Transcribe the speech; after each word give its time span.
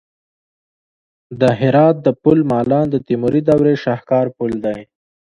د 1.39 1.41
هرات 1.59 1.95
د 2.05 2.07
پل 2.21 2.37
مالان 2.51 2.85
د 2.91 2.95
تیموري 3.07 3.41
دورې 3.49 3.73
شاهکار 3.83 4.25
پل 4.37 4.51
دی 4.65 4.79